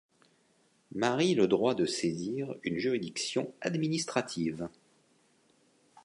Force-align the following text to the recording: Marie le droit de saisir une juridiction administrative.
Marie 0.95 1.35
le 1.35 1.47
droit 1.47 1.75
de 1.75 1.85
saisir 1.85 2.55
une 2.63 2.79
juridiction 2.79 3.53
administrative. 3.61 4.67